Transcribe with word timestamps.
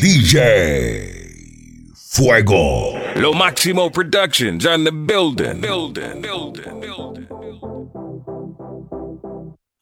DJ 0.00 1.94
Fuego. 1.94 2.92
Lo 3.16 3.32
Máximo 3.32 3.88
Productions 3.90 4.66
on 4.66 4.84
the 4.84 4.92
building. 4.92 5.60
Building, 5.62 6.20
building, 6.20 6.80
building. 6.80 7.26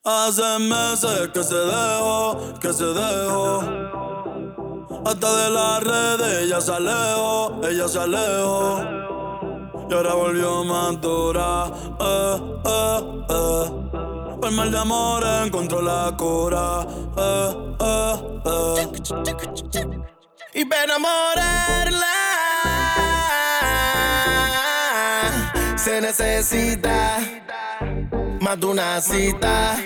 Hace 0.05 0.59
meses 0.61 1.29
que 1.35 1.43
se 1.43 1.57
dejó, 1.57 2.55
que 2.61 2.73
se 2.73 2.85
dejó. 2.85 3.61
Hasta 5.05 5.45
de 5.45 5.51
las 5.51 5.83
redes 5.83 6.43
ella 6.45 6.61
se 6.61 6.73
alejó, 6.73 7.61
ella 7.69 7.89
se 7.89 7.99
alejó. 7.99 8.85
Y 9.91 9.95
ahora 9.95 10.15
volvió 10.15 10.61
a 10.61 10.65
madurar, 10.65 11.73
eh, 12.01 12.39
eh, 12.67 13.01
eh. 13.31 13.84
Por 14.45 14.53
mal 14.53 14.71
de 14.71 14.79
amor 14.79 15.25
encontró 15.47 15.81
la 15.81 16.15
cura, 16.19 16.87
eh, 17.17 17.77
eh, 17.81 18.41
eh. 18.45 18.89
Y 20.53 20.67
para 20.67 20.85
enamorarla 20.85 22.15
se 25.77 25.99
necesita 25.99 27.21
más 28.39 28.61
de 28.61 28.67
una 28.67 29.01
cita. 29.01 29.77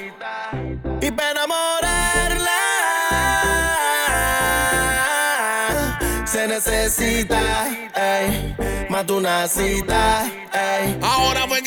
Y 1.02 1.10
para 1.12 1.30
enamorarla 1.30 2.58
se 6.24 6.48
necesita 6.48 7.68
ey, 7.94 8.56
más 8.90 9.06
de 9.06 9.12
una 9.12 9.46
cita. 9.46 10.24
ey. 10.52 10.98
Ahora 11.00 11.46
fue 11.46 11.62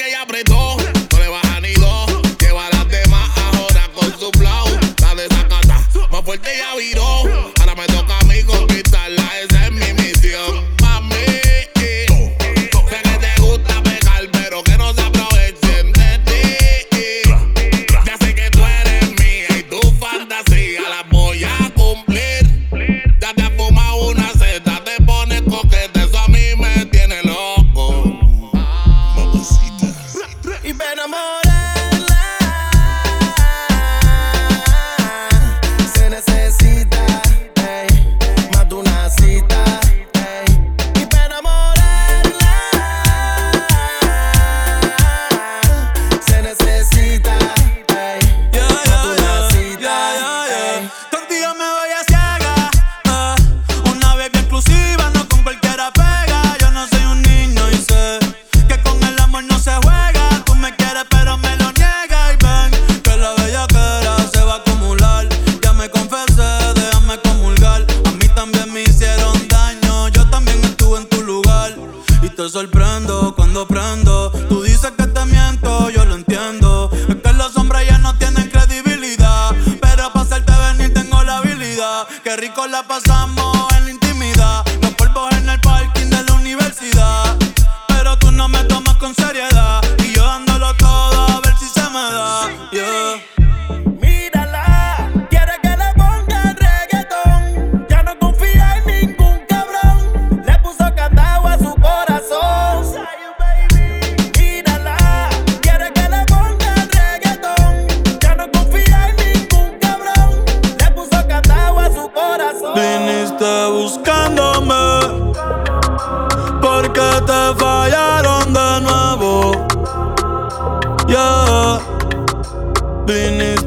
rico 82.42 82.66
la 82.66 82.82
pasamos 82.82 83.41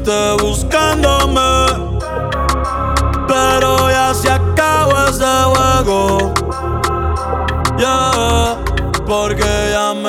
Viniste 0.05 0.43
buscándome, 0.43 1.65
pero 3.27 3.89
ya 3.89 4.13
se 4.13 4.29
acabó 4.29 4.91
ese 5.09 5.25
juego. 5.25 6.33
Yeah. 7.77 8.57
Porque 9.07 9.71
ya 9.71 9.93
me 9.95 10.04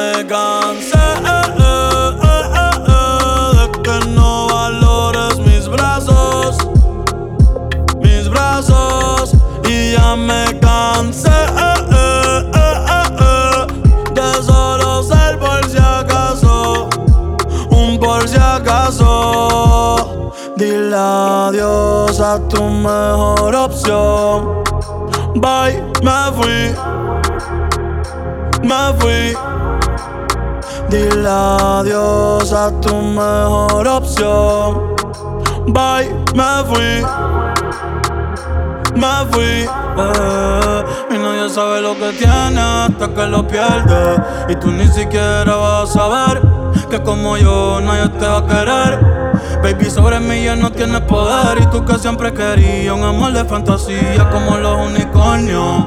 adiós 21.49 22.21
a 22.21 22.39
tu 22.49 22.63
mejor 22.63 23.55
opción. 23.55 24.65
Bye, 25.35 25.83
me 26.03 26.33
fui, 26.37 26.75
me 28.63 28.93
fui. 28.99 29.37
Dile 30.89 31.29
adiós 31.29 32.53
a 32.53 32.71
tu 32.81 32.95
mejor 32.97 33.87
opción. 33.87 34.97
Bye, 35.69 36.15
me 36.35 36.65
fui 36.69 37.05
me 38.97 39.27
fui. 39.31 39.69
Eh, 39.99 40.85
mi 41.11 41.19
novia 41.19 41.49
sabe 41.49 41.81
lo 41.81 41.95
que 41.95 42.13
tiene 42.13 42.61
hasta 42.61 43.09
que 43.09 43.27
lo 43.27 43.47
pierde. 43.47 44.23
Y 44.49 44.57
tú 44.57 44.71
ni 44.71 44.89
siquiera 44.89 45.55
vas 45.57 45.91
a 45.91 45.93
saber 45.93 46.43
que 46.91 47.03
como 47.03 47.37
yo 47.37 47.81
nadie 47.81 48.09
te 48.09 48.27
va 48.27 48.39
a 48.39 48.47
querer. 48.47 49.16
Baby, 49.63 49.91
sobre 49.91 50.21
mí 50.21 50.45
ya 50.45 50.57
no 50.57 50.71
tienes 50.71 51.01
poder. 51.03 51.61
Y 51.61 51.67
tú 51.67 51.85
que 51.85 51.99
siempre 51.99 52.33
querías 52.33 52.95
un 52.95 53.03
amor 53.03 53.33
de 53.33 53.45
fantasía 53.45 54.29
como 54.31 54.57
los 54.57 54.87
unicornios. 54.87 55.87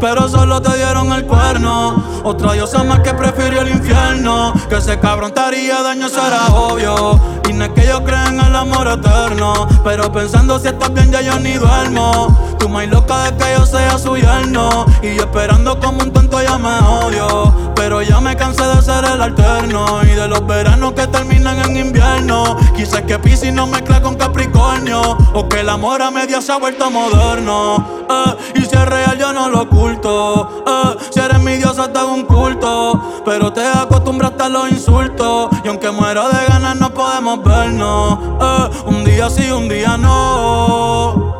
Pero 0.00 0.28
solo 0.28 0.60
te 0.60 0.76
dieron 0.76 1.12
el 1.12 1.24
cuerno. 1.24 2.02
Otra 2.22 2.52
diosa 2.52 2.84
más 2.84 3.00
que 3.00 3.14
prefirió 3.14 3.62
el 3.62 3.70
infierno. 3.70 4.52
Que 4.68 4.76
ese 4.76 4.98
cabrón 4.98 5.32
te 5.32 5.40
daño 5.40 6.08
será 6.08 6.46
obvio. 6.54 7.20
Y 7.48 7.52
no 7.52 7.64
es 7.64 7.70
que 7.70 7.86
yo 7.86 8.04
crea 8.04 8.26
en 8.28 8.40
el 8.40 8.54
amor 8.54 8.88
eterno. 8.88 9.68
Pero 9.84 10.12
pensando 10.12 10.58
si 10.58 10.68
estás 10.68 10.92
bien, 10.92 11.10
ya 11.10 11.20
yo 11.20 11.38
ni 11.38 11.54
duermo. 11.54 12.56
Tú 12.58 12.68
más 12.68 12.86
loca 12.88 13.24
de 13.24 13.36
que 13.36 13.54
yo 13.56 13.66
sea 13.66 13.98
su 13.98 14.16
yerno. 14.16 14.86
Y 15.02 15.18
esperando 15.18 15.78
como 15.80 16.02
un 16.02 16.12
tonto 16.12 16.42
ya 16.42 16.58
me 16.58 16.78
odio. 16.78 17.72
Pero 17.74 18.02
ya 18.02 18.20
me 18.20 18.36
cansé 18.36 18.62
de 18.62 18.82
ser 18.82 19.04
el 19.04 19.22
alterno. 19.22 20.02
Y 20.02 20.14
de 20.14 20.28
los 20.28 20.46
veranos 20.46 20.92
que 20.92 21.06
terminan 21.06 21.35
en 21.52 21.76
invierno. 21.76 22.56
Quizás 22.74 23.02
que 23.02 23.18
Piscis 23.18 23.52
no 23.52 23.66
mezcla 23.66 24.02
con 24.02 24.16
Capricornio. 24.16 25.00
O 25.32 25.48
que 25.48 25.60
el 25.60 25.68
amor 25.68 26.02
a 26.02 26.10
media 26.10 26.40
se 26.40 26.52
ha 26.52 26.58
vuelto 26.58 26.90
moderno. 26.90 28.06
Eh, 28.08 28.36
y 28.56 28.60
si 28.62 28.74
es 28.74 28.86
real, 28.86 29.18
yo 29.18 29.32
no 29.32 29.48
lo 29.48 29.62
oculto. 29.62 30.64
Eh, 30.66 30.96
si 31.10 31.20
eres 31.20 31.40
mi 31.40 31.56
diosa, 31.56 31.92
te 31.92 31.98
hago 31.98 32.12
un 32.14 32.24
culto. 32.24 33.22
Pero 33.24 33.52
te 33.52 33.66
acostumbraste 33.66 34.42
a 34.42 34.48
los 34.48 34.70
insultos. 34.70 35.50
Y 35.64 35.68
aunque 35.68 35.90
muero 35.90 36.28
de 36.28 36.46
ganas, 36.48 36.76
no 36.76 36.92
podemos 36.92 37.42
vernos. 37.42 38.18
Eh, 38.40 38.82
un 38.86 39.04
día 39.04 39.30
sí, 39.30 39.50
un 39.50 39.68
día 39.68 39.96
no. 39.96 41.36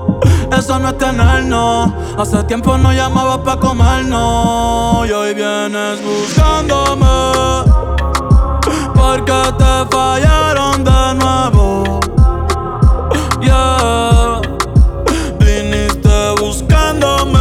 Eso 0.57 0.79
no 0.79 0.89
es 0.89 0.99
tenernos. 0.99 1.91
Hace 2.17 2.45
tiempo 2.45 2.79
no 2.79 2.93
llamabas 2.93 3.39
pa' 3.39 3.59
comernos. 3.59 5.07
Y 5.09 5.13
hoy 5.13 5.35
vienes 5.35 6.01
buscándome. 6.03 7.76
Porque 9.07 9.41
te 9.57 9.97
fallaron 9.97 10.83
de 10.83 11.15
nuevo. 11.15 12.01
Yeah. 13.41 14.41
Viniste 15.39 16.35
buscándome. 16.41 17.39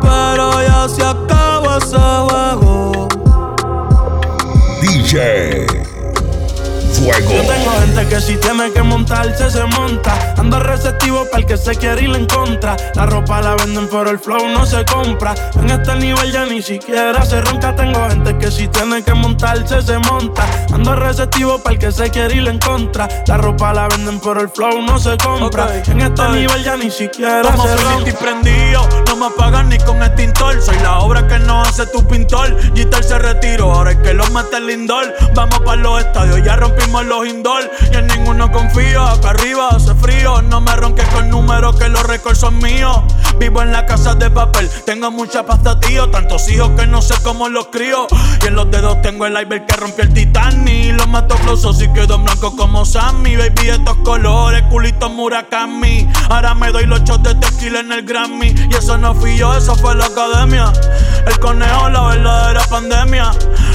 Pero 0.00 0.62
ya 0.62 0.88
se 0.88 1.02
acabó 1.04 1.78
ese 1.78 1.98
juego. 1.98 3.08
DJ 4.80 5.81
yo 7.06 7.42
tengo 7.42 7.70
gente 7.80 8.08
que 8.08 8.20
si 8.20 8.36
tiene 8.36 8.70
que 8.70 8.82
montarse, 8.82 9.50
se 9.50 9.64
monta. 9.64 10.34
Ando 10.36 10.60
receptivo 10.60 11.24
para 11.26 11.38
el 11.38 11.46
que 11.46 11.56
se 11.56 11.74
quiere 11.74 12.02
ir 12.02 12.14
en 12.14 12.26
contra. 12.26 12.76
La 12.94 13.06
ropa 13.06 13.40
la 13.40 13.56
venden, 13.56 13.88
pero 13.88 14.10
el 14.10 14.18
flow 14.18 14.48
no 14.48 14.64
se 14.64 14.84
compra. 14.84 15.34
En 15.54 15.70
este 15.70 15.94
nivel 15.96 16.30
ya 16.32 16.44
ni 16.46 16.62
siquiera 16.62 17.24
se 17.24 17.40
ronca. 17.40 17.74
Tengo 17.74 18.08
gente 18.08 18.36
que 18.38 18.50
si 18.50 18.68
tiene 18.68 19.02
que 19.02 19.14
montarse, 19.14 19.82
se 19.82 19.98
monta. 19.98 20.46
Ando 20.72 20.94
receptivo 20.94 21.58
para 21.58 21.74
el 21.74 21.78
que 21.80 21.92
se 21.92 22.10
quiere 22.10 22.36
ir 22.36 22.48
en 22.48 22.58
contra. 22.58 23.08
La 23.26 23.36
ropa 23.36 23.72
la 23.72 23.88
venden, 23.88 24.20
pero 24.20 24.40
el 24.40 24.48
flow 24.48 24.80
no 24.82 24.98
se 24.98 25.16
compra. 25.18 25.82
En 25.86 26.00
este 26.00 26.28
nivel 26.28 26.62
ya 26.62 26.76
ni 26.76 26.90
siquiera 26.90 27.42
Como 27.42 27.66
se 27.66 27.76
ronca. 27.76 28.10
y 28.10 28.12
prendido, 28.12 28.88
no 29.08 29.16
me 29.16 29.26
apagan 29.26 29.68
ni 29.68 29.78
con 29.78 30.02
extintor. 30.02 30.60
Soy 30.62 30.78
la 30.80 31.00
obra 31.00 31.26
que 31.26 31.38
no 31.40 31.62
hace 31.62 31.86
tu 31.86 32.06
pintor. 32.06 32.56
Gitter 32.74 33.02
se 33.02 33.18
retiró, 33.18 33.72
ahora 33.72 33.92
es 33.92 33.98
que 33.98 34.14
lo 34.14 34.24
mete 34.30 34.56
el 34.58 34.66
lindor. 34.68 35.12
Vamos 35.34 35.58
para 35.60 35.76
los 35.80 36.00
estadios, 36.00 36.42
ya 36.44 36.56
rompí 36.92 37.08
los 37.08 37.26
indoor 37.26 37.70
y 37.90 37.96
en 37.96 38.06
ninguno 38.06 38.50
confío. 38.50 39.02
Acá 39.02 39.30
arriba 39.30 39.68
hace 39.70 39.94
frío, 39.94 40.42
no 40.42 40.60
me 40.60 40.74
ronques 40.76 41.06
con 41.08 41.28
números 41.28 41.76
que 41.76 41.88
los 41.88 42.02
récords 42.04 42.38
son 42.38 42.58
míos. 42.58 43.00
Vivo 43.38 43.62
en 43.62 43.72
la 43.72 43.86
casa 43.86 44.14
de 44.14 44.30
papel, 44.30 44.68
tengo 44.84 45.10
mucha 45.10 45.44
pasta, 45.44 45.78
tío. 45.80 46.10
Tantos 46.10 46.48
hijos 46.50 46.70
que 46.76 46.86
no 46.86 47.02
sé 47.02 47.14
cómo 47.22 47.48
los 47.48 47.68
crío. 47.68 48.06
Y 48.42 48.46
en 48.48 48.54
los 48.54 48.70
dedos 48.70 49.00
tengo 49.02 49.26
el 49.26 49.34
iceberg 49.34 49.66
que 49.66 49.76
rompió 49.76 50.04
el 50.04 50.12
Titanic. 50.12 50.96
Los 50.96 51.08
mato 51.08 51.36
flosos 51.38 51.80
y 51.82 51.88
quedo 51.92 52.18
blanco 52.18 52.54
como 52.56 52.84
Sammy. 52.84 53.36
Baby, 53.36 53.70
estos 53.70 53.96
colores, 53.98 54.62
culito 54.64 55.08
Murakami. 55.08 56.08
Ahora 56.28 56.54
me 56.54 56.70
doy 56.70 56.86
los 56.86 57.02
shots 57.04 57.22
de 57.22 57.34
tequila 57.36 57.80
en 57.80 57.92
el 57.92 58.02
Grammy. 58.02 58.54
Y 58.70 58.74
eso 58.74 58.98
no 58.98 59.14
fui 59.14 59.36
yo, 59.36 59.54
eso 59.56 59.74
fue 59.76 59.94
la 59.94 60.06
academia. 60.06 60.72
El 61.26 61.38
conejo, 61.38 61.88
la 61.88 62.08
verdadera 62.08 62.62
pandemia. 62.68 63.30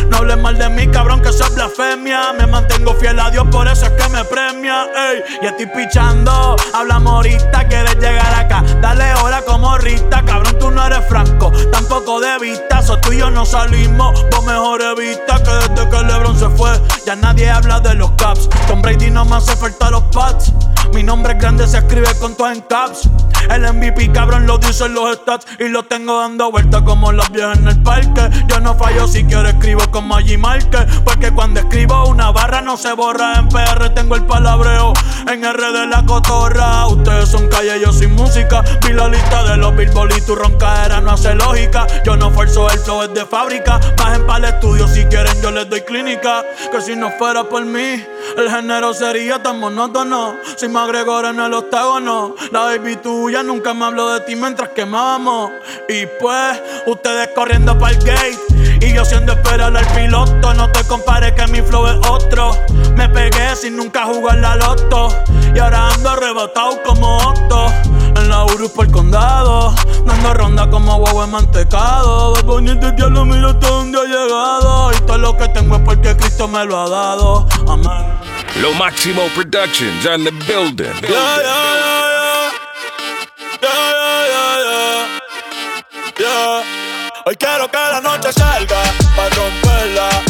No 0.09 0.17
hables 0.17 0.37
mal 0.37 0.57
de 0.57 0.69
mí, 0.69 0.87
cabrón, 0.87 1.21
que 1.21 1.29
eso 1.29 1.43
es 1.43 1.55
blasfemia. 1.55 2.33
Me 2.37 2.47
mantengo 2.47 2.93
fiel 2.93 3.06
a 3.07 3.29
Dios, 3.31 3.47
por 3.49 3.67
eso 3.67 3.85
es 3.85 3.91
que 3.91 4.09
me 4.09 4.23
premia. 4.25 4.83
Ey, 4.83 5.23
y 5.41 5.45
estoy 5.45 5.65
pichando. 5.67 6.57
Hablamos 6.73 7.13
ahorita, 7.13 7.67
quieres 7.67 7.95
llegar 7.95 8.33
acá. 8.33 8.63
Dale 8.81 9.13
hora 9.15 9.41
como 9.43 9.77
Rita, 9.77 10.23
cabrón, 10.25 10.57
tú 10.59 10.71
no 10.71 10.85
eres 10.85 11.07
franco. 11.07 11.51
Tampoco 11.71 12.19
de 12.19 12.37
vista, 12.39 12.81
so 12.81 12.99
tú 12.99 13.13
y 13.13 13.19
yo 13.19 13.31
no 13.31 13.45
salimos. 13.45 14.25
Vos 14.29 14.45
mejor 14.45 14.81
evita 14.81 15.41
que 15.41 15.51
desde 15.51 15.89
que 15.89 16.03
LeBron 16.03 16.37
se 16.37 16.49
fue, 16.49 16.71
ya 17.05 17.15
nadie 17.15 17.49
habla 17.49 17.79
de 17.79 17.93
los 17.93 18.11
caps. 18.11 18.49
Con 18.67 18.81
Brady 18.81 19.09
no 19.09 19.23
me 19.23 19.37
hace 19.37 19.55
falta 19.55 19.89
los 19.89 20.03
pads. 20.13 20.51
Mi 20.93 21.03
nombre 21.03 21.33
es 21.33 21.39
grande, 21.39 21.67
se 21.67 21.77
escribe 21.77 22.07
con 22.19 22.35
todo 22.35 22.51
en 22.51 22.61
caps. 22.61 23.09
El 23.49 23.61
MVP, 23.73 24.11
cabrón, 24.11 24.45
lo 24.45 24.57
dicen 24.57 24.93
los 24.93 25.15
stats. 25.15 25.45
Y 25.59 25.69
lo 25.69 25.83
tengo 25.83 26.19
dando 26.19 26.51
vueltas 26.51 26.81
como 26.81 27.11
las 27.11 27.31
viejas 27.31 27.57
en 27.57 27.67
el 27.67 27.81
parque. 27.81 28.29
Yo 28.47 28.59
no 28.59 28.75
fallo 28.75 29.07
si 29.07 29.23
quiero 29.23 29.47
escribo 29.47 29.81
como 29.91 30.15
allí 30.15 30.37
Marque. 30.37 30.79
Porque 31.05 31.31
cuando 31.31 31.59
escribo 31.61 32.07
una 32.07 32.31
barra 32.31 32.61
no 32.61 32.77
se 32.77 32.93
borra. 32.93 33.39
En 33.39 33.47
PR 33.47 33.89
tengo 33.93 34.15
el 34.15 34.25
palabreo. 34.25 34.93
En 35.31 35.45
R 35.45 35.71
de 35.71 35.87
la 35.87 36.05
cotorra. 36.05 36.87
Ustedes 36.87 37.29
son 37.29 37.47
calle, 37.47 37.79
yo 37.79 37.93
sin 37.93 38.13
música. 38.13 38.63
Vi 38.85 38.93
la 38.93 39.07
lista 39.07 39.43
de 39.43 39.57
los 39.57 39.75
billboard 39.75 40.17
y 40.17 40.21
tu 40.21 40.33
era 40.33 41.01
no 41.01 41.11
hace 41.11 41.33
lógica. 41.35 41.87
Yo 42.03 42.15
no 42.17 42.31
forzo 42.31 42.69
el 42.69 42.79
flow, 42.79 43.03
es 43.03 43.13
de 43.13 43.25
fábrica. 43.25 43.79
Bajen 43.97 44.25
para 44.25 44.49
el 44.49 44.53
estudio 44.55 44.87
si 44.87 45.05
quieren, 45.05 45.41
yo 45.41 45.51
les 45.51 45.69
doy 45.69 45.81
clínica. 45.81 46.43
Que 46.71 46.81
si 46.81 46.95
no 46.95 47.11
fuera 47.17 47.43
por 47.43 47.63
mí, 47.65 48.03
el 48.37 48.49
género 48.49 48.93
sería 48.93 49.41
tan 49.41 49.59
monótono. 49.59 50.35
Me 50.67 50.79
agrego 50.79 51.19
en 51.25 51.39
el 51.39 51.53
octágono, 51.53 52.35
la 52.51 52.61
baby 52.61 52.97
tuya 52.97 53.43
nunca 53.43 53.73
me 53.73 53.85
habló 53.85 54.13
de 54.13 54.21
ti 54.21 54.35
mientras 54.35 54.69
quemamos. 54.69 55.51
Y 55.87 56.05
pues, 56.19 56.61
ustedes 56.85 57.29
corriendo 57.35 57.77
para 57.77 57.93
el 57.93 58.03
gate. 58.03 58.37
Y 58.81 58.93
yo 58.93 59.05
siendo 59.05 59.33
esperar 59.33 59.75
al 59.75 59.87
piloto, 59.87 60.53
no 60.53 60.71
te 60.71 60.83
compares 60.83 61.33
que 61.33 61.47
mi 61.47 61.61
flow 61.61 61.87
es 61.87 62.07
otro. 62.07 62.51
Me 62.95 63.07
pegué 63.09 63.55
sin 63.55 63.75
nunca 63.75 64.05
jugar 64.05 64.37
la 64.37 64.55
loto. 64.55 65.09
Y 65.53 65.59
ahora 65.59 65.89
ando 65.89 66.09
arrebatado 66.09 66.83
como 66.83 67.17
Otto. 67.17 67.67
En 68.15 68.29
la 68.29 68.45
Urus 68.45 68.71
por 68.71 68.85
el 68.85 68.91
condado, 68.91 69.73
dando 70.05 70.33
ronda 70.33 70.69
como 70.69 70.95
huevo 70.97 71.25
mantecado. 71.27 72.33
De 72.33 72.41
bonito 72.41 72.91
diablo, 72.91 73.25
mira 73.25 73.49
hasta 73.49 73.69
donde 73.69 73.99
ha 73.99 74.03
llegado. 74.03 74.91
Y 74.93 74.97
todo 75.01 75.17
lo 75.17 75.37
que 75.37 75.47
tengo 75.49 75.75
es 75.75 75.81
porque 75.83 76.15
Cristo 76.15 76.47
me 76.47 76.65
lo 76.65 76.79
ha 76.79 76.89
dado. 76.89 77.47
Amén. 77.67 78.36
Lo 78.61 78.73
Máximo 78.73 79.27
Productions 79.35 80.05
on 80.07 80.23
the 80.23 80.31
building. 80.47 80.87
Yeah, 81.03 81.09
yeah, 81.09 81.75
yeah, 81.83 82.07
yeah. 82.17 82.51
Yeah, 83.61 84.25
yeah, 84.33 85.07
yeah, 86.19 86.63
Hoy 87.25 87.35
quiero 87.35 87.67
que 87.69 87.77
la 87.77 88.01
noche 88.01 88.33
salga 88.33 88.81
para 89.15 89.29
romperla. 89.35 90.26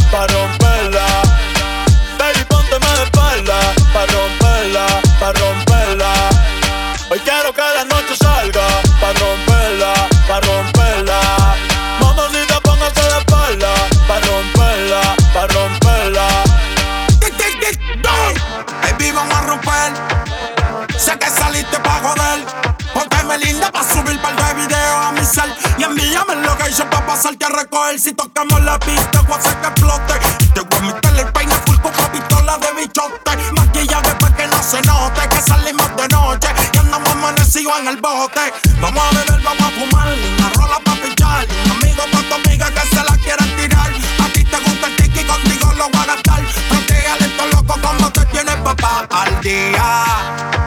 Pasarte 27.27 27.45
a 27.45 27.49
recoger. 27.49 27.99
Si 27.99 28.13
tocamos 28.13 28.61
la 28.63 28.79
pista, 28.79 29.21
voy 29.21 29.33
a 29.33 29.37
hacer 29.37 29.55
que 29.61 29.67
explote. 29.67 30.13
Te 30.53 30.61
voy 30.61 30.79
a 30.79 30.93
meter 30.93 31.19
el 31.19 31.33
peine 31.33 31.53
full 31.65 31.77
con 31.77 31.91
pistola 32.11 32.57
de 32.57 32.81
bichote. 32.81 33.31
Maquillaje 33.53 34.15
pa' 34.19 34.35
que 34.35 34.47
no 34.47 34.63
se 34.63 34.81
note 34.83 35.27
que 35.29 35.41
salimos 35.41 35.89
de 35.97 36.07
noche 36.09 36.47
y 36.73 36.77
andamos 36.77 37.09
amanecidos 37.09 37.73
en 37.79 37.87
el 37.87 37.97
bote. 37.97 38.53
Vamos 38.79 39.03
a 39.03 39.09
beber, 39.15 39.41
vamos 39.43 39.61
a 39.61 39.71
fumar. 39.71 40.07
Una 40.37 40.49
rola 40.55 40.79
pa' 40.85 40.95
pichar. 40.95 41.47
Un 41.65 41.71
amigo 41.71 42.03
pa' 42.11 42.23
tu 42.29 42.35
amiga 42.35 42.71
que 42.71 42.95
se 42.95 43.03
la 43.03 43.17
quieran 43.17 43.55
tirar. 43.57 43.91
A 44.23 44.33
ti 44.33 44.43
te 44.43 44.57
gusta 44.57 44.87
el 44.87 44.95
tiki, 44.95 45.23
contigo 45.25 45.73
lo 45.73 45.89
voy 45.89 46.01
a 46.01 46.05
gastar. 46.05 46.41
Protégale 46.69 47.27
todo 47.29 47.47
loco 47.47 47.81
como 47.81 48.11
te 48.11 48.25
tienes 48.25 48.55
papá 48.57 49.07
al 49.09 49.41
día. 49.41 50.66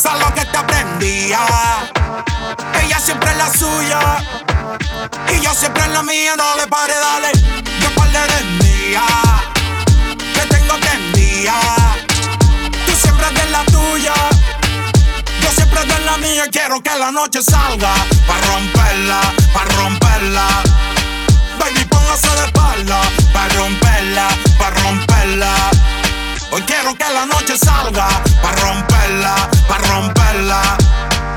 Pasa 0.00 0.16
lo 0.16 0.32
que 0.32 0.44
te 0.44 0.56
aprendía. 0.56 1.40
Ella 2.84 3.00
siempre 3.00 3.32
es 3.32 3.36
la 3.36 3.52
suya. 3.52 3.98
Y 5.34 5.40
yo 5.40 5.52
siempre 5.52 5.82
en 5.86 5.92
la 5.92 6.04
mía. 6.04 6.36
No 6.36 6.54
le 6.54 6.68
pare, 6.68 6.94
dale. 6.94 7.32
Yo 7.80 7.90
par 7.96 8.08
de 8.08 8.44
mía. 8.62 9.02
Que 10.06 10.46
tengo 10.54 10.76
que 10.76 11.50
Tú 12.86 12.92
siempre 12.94 13.26
de 13.40 13.50
la 13.50 13.64
tuya. 13.64 14.14
Yo 15.42 15.50
siempre 15.50 15.84
de 15.84 15.98
la 16.04 16.16
mía. 16.18 16.44
Quiero 16.52 16.80
que 16.80 16.96
la 16.96 17.10
noche 17.10 17.42
salga. 17.42 17.92
Pa' 18.28 18.40
romperla, 18.52 19.20
pa' 19.52 19.64
romperla. 19.64 20.46
Baby, 21.58 21.84
póngase 21.86 22.28
de 22.36 22.44
espalda. 22.44 23.00
Pa' 23.32 23.48
romperla, 23.48 24.28
pa' 24.60 24.70
romperla. 24.70 25.77
Hoy 26.50 26.62
quiero 26.62 26.94
que 26.94 27.04
la 27.12 27.26
noche 27.26 27.56
salga. 27.58 28.08
Pa' 28.42 28.52
romperla, 28.52 29.34
pa' 29.68 29.78
romperla. 29.78 30.62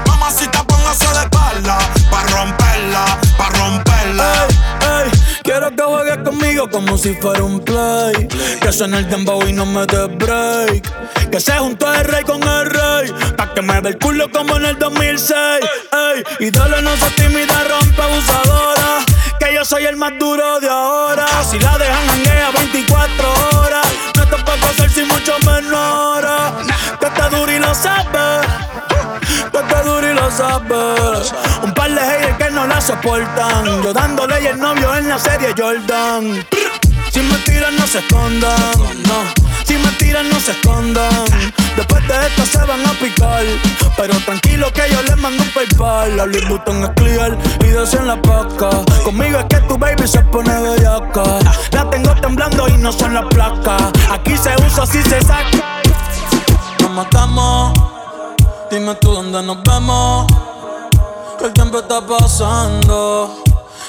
Mamacita, 0.07 0.63
póngase 0.63 1.07
de 1.07 1.21
espalda. 1.23 1.77
Pa' 2.09 2.23
romperla, 2.23 3.05
pa' 3.37 3.49
romperla. 3.49 4.47
Ey, 4.81 5.11
quiero 5.43 5.69
que 5.75 5.83
juegues 5.83 6.17
conmigo 6.19 6.69
como 6.69 6.97
si 6.97 7.13
fuera 7.15 7.43
un 7.43 7.59
play. 7.59 8.27
Que 8.61 8.71
suene 8.71 8.99
el 8.99 9.09
dembow 9.09 9.45
y 9.47 9.53
no 9.53 9.65
me 9.65 9.85
dé 9.85 10.07
break. 10.07 11.29
Que 11.29 11.39
se 11.39 11.53
juntó 11.57 11.93
el 11.93 12.05
rey 12.05 12.23
con 12.23 12.41
el 12.41 12.69
rey. 12.69 13.13
Pa' 13.35 13.53
que 13.53 13.61
me 13.61 13.81
dé 13.81 13.89
el 13.89 13.97
culo 13.97 14.31
como 14.31 14.55
en 14.57 14.65
el 14.65 14.79
2006. 14.79 15.35
Ey, 15.35 16.23
y 16.39 16.51
dale, 16.51 16.81
no 16.81 16.95
se 16.95 17.09
tímida, 17.11 17.63
rompe 17.67 18.01
abusadora 18.01 19.05
que 19.41 19.55
yo 19.55 19.65
soy 19.65 19.85
el 19.85 19.97
más 19.97 20.13
duro 20.19 20.59
de 20.59 20.69
ahora. 20.69 21.25
Si 21.49 21.57
la 21.59 21.77
dejan 21.77 22.09
hanguea 22.09 22.51
24 22.51 23.33
horas, 23.57 23.87
no 24.15 24.23
te 24.27 24.43
puedo 24.43 24.65
hacer 24.67 24.90
Un 30.41 31.71
par 31.75 31.91
de 31.91 31.99
haters 31.99 32.37
que 32.37 32.49
no 32.49 32.65
la 32.65 32.81
soportan. 32.81 33.83
Yo 33.83 33.93
dándole 33.93 34.41
y 34.41 34.47
el 34.47 34.59
novio 34.59 34.95
en 34.95 35.07
la 35.07 35.19
serie 35.19 35.53
Jordan. 35.55 36.43
Si 37.11 37.19
me 37.19 37.35
tiran, 37.45 37.75
no 37.75 37.85
se 37.85 37.99
escondan. 37.99 38.73
Si 39.67 39.77
me 39.77 39.91
tiran, 39.99 40.27
no 40.29 40.39
se 40.39 40.51
escondan. 40.51 41.25
Después 41.75 42.07
de 42.07 42.25
esto 42.25 42.45
se 42.45 42.65
van 42.65 42.83
a 42.87 42.91
picar. 42.93 43.43
Pero 43.95 44.15
tranquilo 44.25 44.73
que 44.73 44.81
yo 44.91 45.03
les 45.03 45.17
mando 45.17 45.43
un 45.43 45.49
PayPal. 45.51 46.17
La 46.17 46.25
Louis 46.25 46.43
es 46.43 46.89
clear 46.95 47.37
y 47.63 47.67
dos 47.67 47.93
en 47.93 48.07
la 48.07 48.19
paca. 48.19 48.69
Conmigo 49.03 49.37
es 49.37 49.45
que 49.45 49.57
tu 49.67 49.77
baby 49.77 50.07
se 50.07 50.21
pone 50.21 50.59
bellaca. 50.59 51.37
La 51.71 51.87
tengo 51.91 52.15
temblando 52.15 52.67
y 52.67 52.77
no 52.79 52.91
son 52.91 53.13
las 53.13 53.25
placas. 53.25 53.91
Aquí 54.09 54.35
se 54.35 54.55
usa, 54.65 54.87
si 54.87 55.03
se 55.03 55.21
saca. 55.21 55.83
Nos 56.79 56.89
matamos. 56.89 58.00
Dime 58.71 58.95
tú 58.95 59.11
dónde 59.11 59.43
nos 59.43 59.61
vemos. 59.63 60.27
Que 61.37 61.47
el 61.47 61.51
tiempo 61.51 61.79
está 61.79 61.99
pasando 62.07 63.43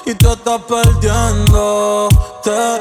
y 0.04 0.12
tú 0.16 0.32
estás 0.32 0.60
perdiendo. 0.62 2.08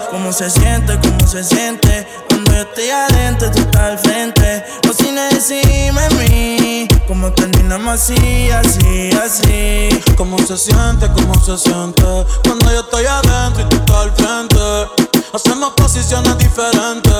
¿Cómo 0.10 0.34
se 0.34 0.50
siente? 0.50 1.00
¿Cómo 1.00 1.28
se 1.28 1.44
siente? 1.44 2.08
Cuando 2.28 2.54
yo 2.54 2.62
estoy 2.62 2.90
adentro, 2.90 3.52
tú 3.52 3.60
estás 3.60 3.82
al 3.82 4.00
frente. 4.00 4.66
No 4.84 4.94
sin 4.94 5.14
decirme 5.16 6.02
a 6.02 6.10
mí. 6.10 6.88
¿Cómo 7.08 7.32
terminamos 7.34 7.94
así, 7.94 8.50
así, 8.50 9.12
así? 9.24 9.90
¿Cómo 10.18 10.40
se 10.40 10.58
siente? 10.58 11.08
¿Cómo 11.14 11.36
se 11.40 11.56
siente? 11.56 12.04
Cuando 12.44 12.72
yo 12.72 12.80
estoy 12.80 13.06
adentro 13.06 13.62
y 13.62 13.66
tú 13.70 13.76
estás 13.76 13.96
al 13.98 14.12
frente. 14.14 15.22
Hacemos 15.34 15.74
posiciones 15.74 16.36
diferentes. 16.40 17.14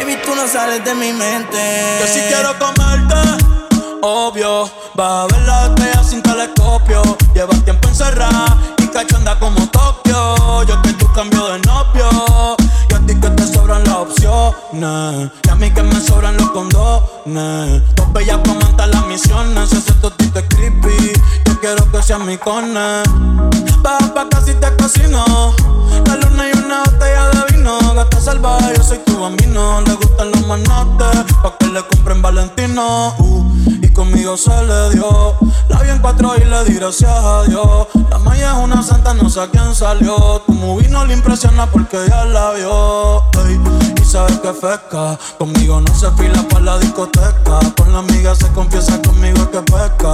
Baby, 0.00 0.18
tú 0.24 0.34
no 0.34 0.48
sales 0.48 0.84
de 0.84 0.94
mi 0.96 1.12
mente. 1.12 1.58
Que 2.00 2.08
si 2.08 2.20
quiero 2.22 2.58
comerte, 2.58 3.54
obvio. 4.04 4.70
Va 4.98 5.22
a 5.22 5.26
ver 5.26 5.42
la 5.46 5.66
estrella 5.66 6.02
sin 6.04 6.22
telescopio. 6.22 7.02
Lleva 7.34 7.54
tiempo 7.64 7.88
encerrada 7.88 8.56
y 8.78 8.86
cachonda 8.88 9.38
como 9.38 9.66
Tokio. 9.68 10.62
Yo 10.64 10.82
que 10.82 10.92
tú 10.94 11.10
cambio 11.12 11.46
de 11.48 11.58
novio. 11.60 12.56
Y 12.90 12.94
a 12.94 12.98
ti 13.06 13.14
que 13.20 13.30
te 13.30 13.46
sobran 13.46 13.82
las 13.84 13.94
opciones. 13.94 15.30
Y 15.44 15.48
a 15.48 15.54
mí 15.54 15.70
que 15.70 15.82
me 15.82 16.00
sobran 16.00 16.36
los 16.36 16.50
condones. 16.50 17.82
Dos 17.96 18.12
bellas 18.12 18.38
comentan 18.46 18.90
las 18.90 19.06
misiones. 19.06 19.72
Ese 19.72 19.92
totito 19.94 20.38
es 20.38 20.46
creepy. 20.48 21.12
Yo 21.46 21.60
quiero 21.60 21.90
que 21.90 22.02
seas 22.02 22.20
mi 22.20 22.36
cone. 22.36 23.02
Baja 23.82 24.14
pa' 24.14 24.28
casi 24.28 24.54
te 24.54 24.74
cocino. 24.76 25.54
La 26.06 26.16
luna 26.16 26.50
y 26.52 26.58
una 26.58 26.82
botella 26.84 27.13
gracias 36.84 37.10
a 37.10 37.44
Dios. 37.44 37.86
La 38.10 38.18
maya 38.18 38.52
es 38.52 38.58
una 38.62 38.82
santa, 38.82 39.14
no 39.14 39.30
sé 39.30 39.40
quién 39.50 39.74
salió. 39.74 40.42
Tu 40.44 40.52
movie 40.52 40.86
no 40.88 41.06
le 41.06 41.14
impresiona 41.14 41.64
porque 41.64 41.96
ya 42.06 42.26
la 42.26 42.52
vio. 42.52 43.22
y 44.00 44.04
sabes 44.04 44.38
que 44.40 44.52
fresca. 44.52 45.18
Conmigo 45.38 45.80
no 45.80 45.94
se 45.94 46.10
fila 46.10 46.46
para 46.50 46.64
la 46.64 46.78
discoteca. 46.78 47.58
Con 47.78 47.90
la 47.90 48.00
amiga 48.00 48.34
se 48.34 48.48
confiesa 48.48 49.00
conmigo 49.00 49.50
que 49.50 49.62
pesca. 49.62 50.12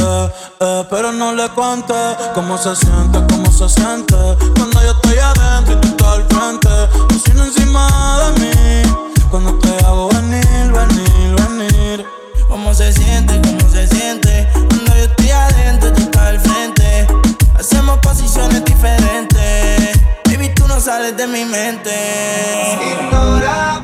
Eh, 0.00 0.30
eh, 0.60 0.84
pero 0.90 1.12
no 1.12 1.32
le 1.34 1.48
cuente 1.50 1.94
cómo 2.34 2.58
se 2.58 2.74
siente, 2.74 3.24
cómo 3.30 3.52
se 3.52 3.68
siente. 3.68 4.16
Cuando 4.56 4.82
yo 4.82 4.90
estoy 4.90 5.18
adentro 5.18 5.74
y 5.74 5.80
tú 5.80 5.88
estás 5.88 6.08
al 6.08 6.24
frente. 6.24 6.68
Tú 7.08 7.42
encima 7.42 8.18
de 8.24 8.40
mí. 8.40 8.82
Cuando 9.30 9.54
te 9.60 9.84
hago 9.84 10.08
venir, 10.08 10.72
venir, 10.72 11.36
venir. 11.46 12.06
¿Cómo 12.48 12.74
se 12.74 12.92
siente? 12.92 13.40
¿Cómo 13.40 13.70
se 13.70 13.86
siente? 13.86 14.48
Hacemos 17.88 18.06
posiciones 18.06 18.64
diferentes. 18.66 19.98
Baby, 20.26 20.50
tú 20.54 20.68
no 20.68 20.78
sales 20.78 21.16
de 21.16 21.26
mi 21.26 21.46
mente. 21.46 21.90
Ignora, 23.00 23.80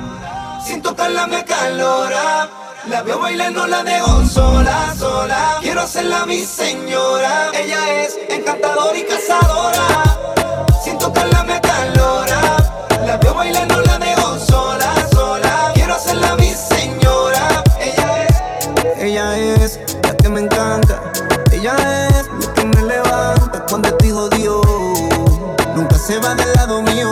sin 0.62 0.82
tocarla 0.82 1.26
me 1.26 1.42
calora. 1.42 2.50
La 2.86 3.02
veo 3.02 3.18
bailando, 3.18 3.66
la 3.66 3.82
dejo 3.82 4.26
sola, 4.26 4.94
sola. 4.94 5.56
Quiero 5.62 5.80
hacerla 5.80 6.26
mi 6.26 6.44
señora. 6.44 7.50
Ella 7.54 8.02
es 8.02 8.18
encantadora 8.28 8.98
y 8.98 9.04
cazadora. 9.04 9.86
Sin 10.84 10.98
tocarla 10.98 11.42
me 11.44 11.58
calora. 11.62 11.93
Se 26.14 26.20
va 26.20 26.34
del 26.34 26.52
lado 26.52 26.82
mío. 26.82 27.08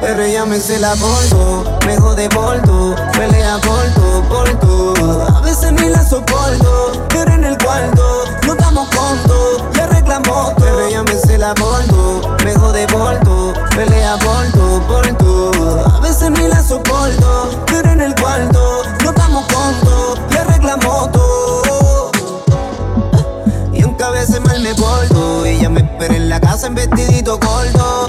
Pero 0.00 0.22
ella 0.22 0.44
me 0.44 0.60
se 0.60 0.78
la 0.78 0.94
polvo, 0.96 1.64
me 1.86 1.96
jode 1.96 2.28
polvo, 2.28 2.94
pelea 3.16 3.58
polvo, 3.58 4.22
polvo. 4.28 5.26
A 5.34 5.40
veces 5.40 5.72
ni 5.72 5.88
la 5.88 6.04
soporto, 6.04 7.06
pero 7.08 7.32
en 7.32 7.44
el 7.44 7.56
cuarto 7.56 8.24
no 8.46 8.54
damos 8.54 8.88
conto, 8.88 9.70
le 9.74 9.86
reclamo 9.86 10.52
Pero 10.58 10.80
ella 10.80 11.02
me 11.04 11.16
se 11.16 11.38
la 11.38 11.54
polvo, 11.54 12.36
me 12.44 12.52
jode 12.54 12.86
polvo, 12.88 13.54
pelea 13.74 14.18
polvo, 14.18 14.80
polvo. 14.86 15.84
A 15.96 16.00
veces 16.00 16.30
ni 16.32 16.46
la 16.48 16.62
soporto, 16.62 17.64
pero 17.66 17.90
en 17.90 18.00
el 18.02 18.14
cuarto 18.14 18.82
no 19.04 19.12
damos 19.12 19.46
conto, 19.46 20.16
le 20.30 20.44
reclamo 20.44 21.08
todo. 21.12 21.33
Veces 24.26 24.40
mal 24.40 24.58
me 24.62 24.74
porto, 24.74 25.44
ella 25.44 25.68
me 25.68 25.80
espera 25.80 26.16
en 26.16 26.30
la 26.30 26.40
casa 26.40 26.68
en 26.68 26.74
vestidito 26.74 27.38
corto. 27.38 28.08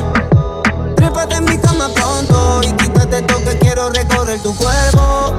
Trépate 0.96 1.36
en 1.36 1.44
mi 1.44 1.58
cama 1.58 1.90
pronto 1.94 2.62
y 2.64 2.72
quítate 2.72 3.18
esto 3.18 3.44
que 3.44 3.60
quiero 3.60 3.90
recorrer 3.90 4.40
tu 4.40 4.56
cuerpo. 4.56 5.36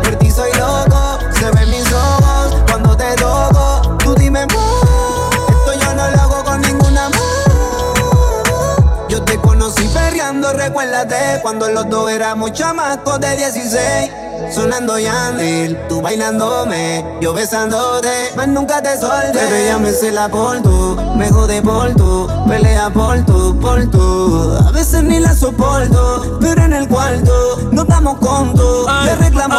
Cuando 11.42 11.68
los 11.68 11.88
dos 11.88 12.10
éramos 12.10 12.52
chamacos 12.52 13.20
de 13.20 13.36
16 13.36 14.10
Sonando 14.52 14.98
Yandil, 14.98 15.78
tú 15.88 16.02
bailándome, 16.02 17.04
yo 17.20 17.32
besándote. 17.32 18.32
Más 18.36 18.48
nunca 18.48 18.82
te 18.82 18.98
solté. 18.98 19.32
Pero 19.32 19.56
ella 19.56 19.78
me 19.78 19.92
cela 19.92 20.28
por 20.28 20.60
tú, 20.62 20.96
me 21.16 21.30
jode 21.30 21.62
por 21.62 21.94
tú 21.94 22.28
Pelea 22.46 22.90
por 22.90 23.24
tú, 23.24 23.58
por 23.60 23.86
tú. 23.90 24.56
A 24.66 24.70
veces 24.72 25.02
ni 25.04 25.20
la 25.20 25.34
soporto, 25.34 26.38
pero 26.40 26.64
en 26.64 26.72
el 26.72 26.88
cuarto 26.88 27.70
No 27.72 27.82
estamos 27.82 28.18
con 28.18 28.54
tú, 28.54 28.86
ay, 28.88 29.08
te 29.08 29.16
reclamo 29.16 29.54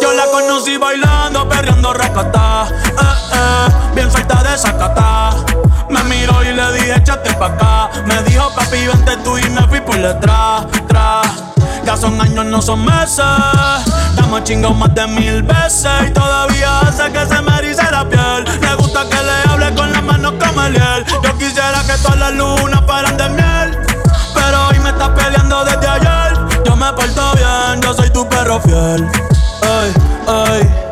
Yo 0.00 0.12
la 0.12 0.26
conocí 0.26 0.76
bailando, 0.76 1.48
perreando 1.48 1.92
racata 1.92 2.68
eh, 2.70 2.94
eh, 3.34 3.94
Bien 3.94 4.10
suelta 4.10 4.42
de 4.42 4.58
sacata 4.58 5.36
me 5.92 6.02
miró 6.04 6.42
y 6.42 6.54
le 6.54 6.72
dije, 6.72 6.96
échate 6.96 7.34
pa' 7.34 7.46
acá. 7.46 7.90
Me 8.06 8.22
dijo, 8.22 8.50
papi, 8.54 8.86
vente 8.86 9.16
tú 9.18 9.36
y 9.36 9.48
me 9.50 9.60
fui 9.68 9.80
por 9.80 9.96
detrás. 9.96 10.64
Ya 11.84 11.96
son 11.96 12.18
años, 12.20 12.46
no 12.46 12.62
son 12.62 12.84
meses. 12.84 13.24
Estamos 14.10 14.44
chingados 14.44 14.76
más 14.76 14.94
de 14.94 15.06
mil 15.06 15.42
veces. 15.42 15.90
Y 16.08 16.10
todavía 16.12 16.80
hace 16.80 17.10
que 17.12 17.26
se 17.26 17.42
me 17.42 17.58
erice 17.58 17.82
la 17.90 18.08
piel. 18.08 18.44
Le 18.60 18.74
gusta 18.76 19.04
que 19.08 19.16
le 19.16 19.50
hable 19.50 19.74
con 19.74 19.92
las 19.92 20.02
manos 20.02 20.32
como 20.42 20.62
el 20.62 20.74
hiel. 20.74 21.04
Yo 21.22 21.36
quisiera 21.36 21.82
que 21.86 21.94
todas 22.02 22.18
las 22.18 22.32
lunas 22.32 22.80
fueran 22.86 23.16
de 23.16 23.28
miel. 23.28 23.78
Pero 24.34 24.68
hoy 24.68 24.78
me 24.78 24.90
estás 24.90 25.10
peleando 25.10 25.64
desde 25.64 25.88
ayer. 25.88 26.38
Yo 26.64 26.76
me 26.76 26.92
porto 26.92 27.32
bien, 27.34 27.82
yo 27.82 27.92
soy 27.92 28.10
tu 28.10 28.26
perro 28.28 28.60
fiel. 28.60 29.06
Ay, 29.62 29.94
ay. 30.26 30.91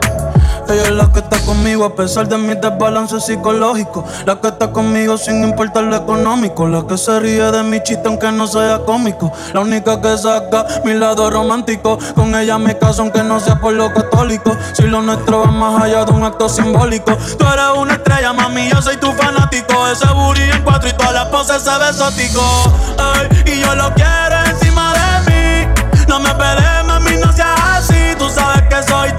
Ella 0.71 0.83
es 0.85 0.91
la 0.91 1.11
que 1.13 1.19
está 1.19 1.37
conmigo 1.41 1.85
a 1.85 1.97
pesar 1.97 2.29
de 2.29 2.39
mis 2.39 2.61
desbalances 2.61 3.25
psicológicos. 3.25 4.05
La 4.25 4.41
que 4.41 4.47
está 4.49 4.71
conmigo 4.71 5.19
sin 5.19 5.43
importar 5.43 5.83
lo 5.83 5.97
económico. 5.97 6.69
La 6.69 6.87
que 6.87 6.97
se 6.97 7.19
ríe 7.19 7.51
de 7.51 7.65
mi 7.65 7.83
chiste 7.83 8.07
aunque 8.07 8.31
no 8.31 8.47
sea 8.47 8.79
cómico. 8.87 9.33
La 9.53 9.61
única 9.63 10.01
que 10.01 10.17
saca 10.17 10.67
mi 10.85 10.95
lado 10.95 11.29
romántico. 11.29 11.99
Con 12.15 12.37
ella 12.37 12.57
me 12.57 12.79
caso 12.79 13.03
aunque 13.03 13.25
no 13.25 13.41
sea 13.41 13.57
por 13.57 13.73
lo 13.73 13.93
católico. 13.93 14.57
Si 14.73 14.83
lo 14.83 15.03
nuestro 15.03 15.41
va 15.41 15.51
más 15.51 15.83
allá 15.83 16.05
de 16.05 16.13
un 16.13 16.23
acto 16.23 16.49
simbólico. 16.49 17.17
Tú 17.37 17.45
eres 17.53 17.77
una 17.77 17.95
estrella, 17.95 18.33
mami, 18.33 18.69
yo 18.71 18.81
soy 18.81 18.97
tu 18.97 19.11
fanático. 19.11 19.89
Ese 19.89 20.07
booty 20.07 20.43
en 20.43 20.63
cuatro 20.63 20.89
y 20.89 20.93
todas 20.93 21.15
las 21.15 21.27
poses 21.27 21.63
se 21.63 21.79
ve 21.79 21.89
exótico. 21.89 22.43
Ay, 22.97 23.29
y 23.45 23.61
yo 23.61 23.75
lo 23.75 23.93
quiero 23.95 24.37
encima 24.47 24.93
de 24.93 25.31
mí. 25.67 26.07
No 26.07 26.21
me 26.21 26.33
pelees, 26.35 26.85
mami, 26.87 27.17
no 27.17 27.33
seas 27.33 27.61
así. 27.73 28.15
Tú 28.17 28.29
sabes 28.29 28.63
que 28.69 28.89
soy 28.89 29.11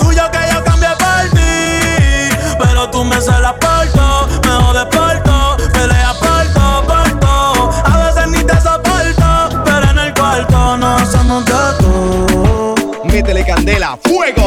me 3.12 3.22
se 3.22 3.32
la 3.40 3.54
porto, 3.60 4.28
me 4.44 4.64
jode 4.64 4.86
porto, 4.86 5.58
pelea 5.74 6.14
porto, 6.14 6.84
porto. 6.88 7.70
A 7.84 7.98
veces 8.06 8.28
ni 8.30 8.44
te 8.44 8.56
soporto, 8.62 9.64
pero 9.66 9.90
en 9.92 10.00
el 10.00 10.14
cuarto 10.14 10.78
no 10.78 10.96
hacemos 10.96 11.46
gato. 11.46 12.76
Métele 13.04 13.46
candela, 13.46 13.98
fuego. 14.04 14.41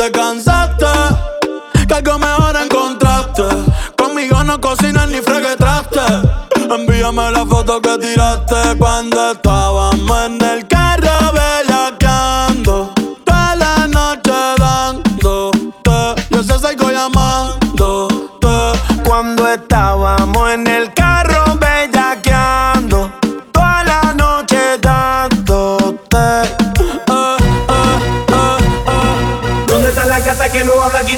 Te 0.00 0.10
cansaste, 0.12 0.86
que 1.86 1.92
algo 1.92 2.18
mejor 2.18 2.56
encontraste. 2.56 3.42
Conmigo 3.98 4.42
no 4.44 4.58
cocinas 4.58 5.06
ni 5.10 5.20
fregue 5.20 5.56
traste. 5.58 6.00
Envíame 6.74 7.30
la 7.30 7.44
foto 7.44 7.82
que 7.82 7.98
tiraste 7.98 8.78
cuando 8.78 9.32
estábamos 9.32 10.26
en 10.26 10.42
el 10.42 10.66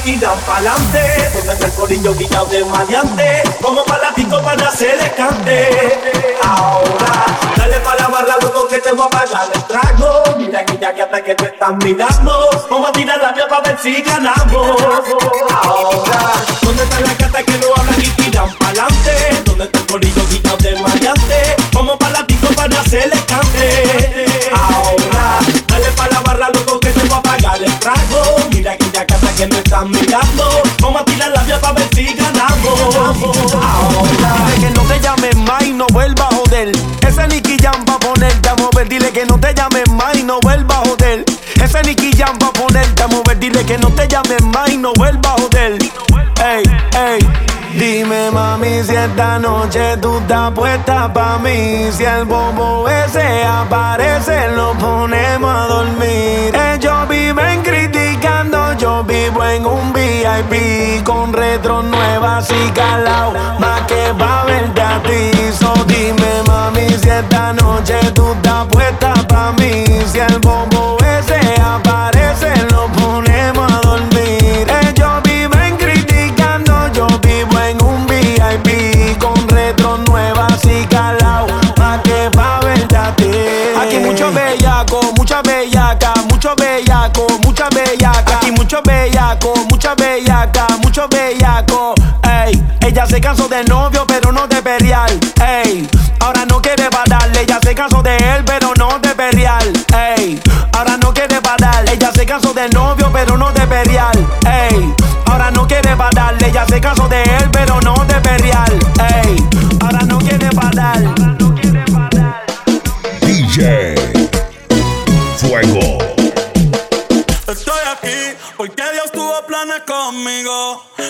y 0.04 0.12
tiran 0.12 0.38
pa'lante? 0.40 1.30
¿Dónde 1.34 1.52
está 1.52 1.66
el 1.66 1.72
corillo 1.72 2.14
guillado 2.14 2.46
de 2.46 2.64
maleante? 2.64 3.42
Como 3.60 3.84
palatico 3.84 4.40
para 4.42 4.68
hacer 4.68 4.98
el 5.00 5.14
cante. 5.14 6.38
Ahora, 6.42 7.26
dale 7.56 7.80
para 7.80 8.02
la 8.02 8.08
barra, 8.08 8.36
loco, 8.42 8.68
que 8.68 8.78
te 8.78 8.92
voy 8.92 9.06
a 9.06 9.10
pagar 9.10 9.48
el 9.54 9.64
trago. 9.64 10.22
Mira 10.38 10.64
ya 10.64 10.94
que 10.94 11.02
hasta 11.02 11.22
que 11.22 11.34
te 11.34 11.46
están 11.46 11.78
mirando. 11.78 12.50
Vamos 12.70 12.88
a 12.88 12.92
tirar 12.92 13.18
la 13.20 13.32
vía 13.32 13.48
para 13.48 13.62
ver 13.62 13.78
si 13.80 14.02
ganamos. 14.02 14.80
Ahora, 15.62 16.32
¿dónde 16.62 16.82
está 16.82 17.00
la 17.00 17.14
gata 17.14 17.42
que 17.42 17.58
no 17.58 17.71
mirando. 29.88 30.62
Vamos 30.80 31.02
a 31.02 31.04
tirar 31.04 31.30
la 31.30 31.42
vía 31.42 31.60
para 31.60 31.74
ver 31.74 31.88
si 31.94 32.04
ganamos. 32.14 32.96
Ahora, 33.54 34.46
Dile 34.46 34.68
que 34.68 34.70
no 34.74 34.82
te 34.82 35.00
llames 35.00 35.36
más 35.36 35.62
y 35.64 35.72
no 35.72 35.86
vuelva 35.92 36.28
a 36.28 36.34
joder. 36.34 36.72
Ese 37.06 37.26
Nicky 37.28 37.56
Jam 37.60 37.84
va 37.88 37.94
a 37.94 37.98
ponerte 37.98 38.48
a 38.48 38.54
mover. 38.56 38.88
Dile 38.88 39.10
que 39.12 39.24
no 39.26 39.38
te 39.38 39.54
llames 39.54 39.88
más 39.90 40.16
y 40.16 40.22
no 40.22 40.38
vuelva 40.40 40.76
a 40.76 40.88
joder. 40.88 41.24
Ese 41.62 41.82
Nicky 41.82 42.12
Jam 42.16 42.38
va 42.42 42.48
a 42.48 42.52
ponerte 42.52 43.02
a 43.02 43.06
mover. 43.08 43.38
Dile 43.38 43.64
que 43.64 43.78
no 43.78 43.88
te 43.88 44.08
llames 44.08 44.42
más 44.42 44.70
y 44.70 44.76
no 44.76 44.92
vuelva 44.94 45.30
a 45.32 45.40
joder. 45.40 45.78
Dime 48.02 48.32
mami 48.32 48.82
si 48.82 48.96
esta 48.96 49.38
noche 49.38 49.96
tú 49.98 50.18
estás 50.18 50.50
puesta 50.50 51.12
pa' 51.12 51.38
mí. 51.38 51.88
Si 51.92 52.02
el 52.02 52.24
bobo 52.24 52.88
ese 52.88 53.44
aparece 53.44 54.48
lo 54.56 54.72
ponemos 54.72 55.48
a 55.48 55.68
dormir. 55.68 56.52
Ellos 56.52 57.08
viven 57.08 57.62
criticando, 57.62 58.72
yo 58.72 59.04
vivo 59.04 59.44
en 59.44 59.64
un 59.64 59.92
VIP 59.92 61.04
Con 61.04 61.32
retro 61.32 61.80
nuevas 61.84 62.50
y 62.50 62.70
calao, 62.72 63.34
más 63.60 63.82
que 63.82 64.12
pa' 64.18 64.46
verte 64.46 64.80
a 64.80 65.00
ti. 65.04 65.30
So 65.52 65.72
dime 65.86 66.42
mami 66.44 66.88
si 66.98 67.08
esta 67.08 67.52
noche 67.52 68.00
tú 68.14 68.32
estás 68.32 68.66
puesta 68.66 69.14
pa' 69.28 69.52
mí. 69.52 69.84
Si 70.10 70.18
el 70.18 70.40
bobo 70.40 71.01
bellaca. 87.92 88.36
Aquí 88.36 88.50
mucho 88.52 88.82
bellaco, 88.82 89.54
mucha 89.68 89.94
bellaca, 89.94 90.66
mucho 90.82 91.08
bellaco. 91.08 91.94
Ey, 92.22 92.62
ella 92.80 93.06
se 93.06 93.20
cansó 93.20 93.48
de 93.48 93.64
novio 93.64 94.04
pero 94.06 94.32
no 94.32 94.46
de 94.46 94.62
perrear. 94.62 95.10
Ey, 95.40 95.88
ahora 96.20 96.44
no 96.46 96.60
quiere 96.60 96.88
pararle, 96.90 97.42
ella 97.42 97.58
se 97.62 97.74
cansó 97.74 98.02
de 98.02 98.16
él 98.16 98.44
pero 98.44 98.72
no 98.78 98.98
de 98.98 99.14
perrear. 99.14 99.64
Ey, 99.94 100.40
ahora 100.72 100.96
no 100.96 101.12
quiere 101.12 101.40
parar, 101.40 101.84
ella 101.88 102.10
se 102.12 102.24
cansó 102.24 102.52
de 102.52 102.68
novio 102.70 103.10
pero 103.12 103.36
no 103.36 103.52
de 103.52 103.66
perrear. 103.66 104.16
Ey, 104.46 104.94
ahora 105.26 105.50
no 105.50 105.66
quiere 105.66 105.94
pararle, 105.96 106.48
ella 106.48 106.64
se 106.66 106.80
cansó 106.80 107.08
de 107.08 107.22
él 107.22 107.50
pero 107.52 107.80
no 107.80 107.94
de 108.06 108.14
perrear 108.20 108.81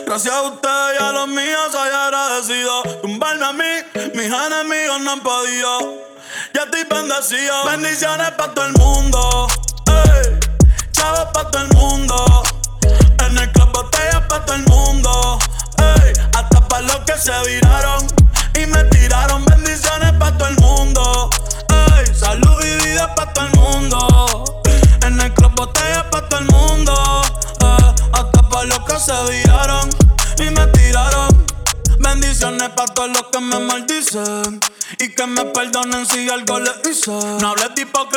Gracias 0.06 0.32
a 0.32 0.42
usted 0.42 0.94
y 0.94 1.02
a 1.02 1.10
los 1.10 1.26
míos 1.26 1.72
soy 1.72 1.88
agradecido. 1.88 2.82
Tumbarme 3.02 3.44
a 3.44 3.52
mí, 3.52 3.64
mis 4.14 4.26
enemigos 4.26 5.00
no 5.00 5.10
han 5.10 5.20
podido. 5.20 5.94
Ya 6.54 6.62
estoy 6.62 6.84
bendecido. 6.84 7.64
Bendiciones 7.64 8.30
para 8.32 8.54
todo 8.54 8.66
el 8.66 8.72
mundo. 8.74 9.48
Ey, 9.86 10.38
chavos 10.92 11.28
para 11.34 11.50
todo 11.50 11.62
el 11.62 11.68
mundo. 11.74 12.42
En 13.26 13.38
el 13.38 13.50
club 13.50 13.72
botellas 13.72 14.22
para 14.28 14.44
todo 14.46 14.56
el 14.56 14.64
mundo. 14.66 15.38
Ey, 15.78 16.12
hasta 16.34 16.68
para 16.68 16.82
los 16.82 16.98
que 16.98 17.18
se 17.18 17.32
viraron 17.44 17.81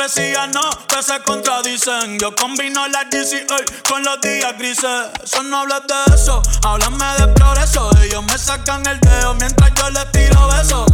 hipocresía, 0.06 0.46
no, 0.46 0.62
que 0.86 1.02
se 1.02 1.20
contradicen. 1.22 2.18
Yo 2.18 2.34
combino 2.34 2.86
la 2.88 3.04
GCA 3.04 3.56
con 3.88 4.04
los 4.04 4.20
días 4.20 4.56
grises. 4.58 5.08
Eso 5.22 5.42
no 5.42 5.60
hablas 5.60 5.82
de 5.86 6.14
eso, 6.14 6.42
háblame 6.62 7.04
de 7.18 7.28
progreso. 7.28 7.90
Ellos 8.02 8.24
me 8.24 8.38
sacan 8.38 8.86
el 8.86 9.00
dedo 9.00 9.34
mientras 9.34 9.72
yo 9.74 9.90
les 9.90 10.12
tiro 10.12 10.48
besos. 10.48 10.86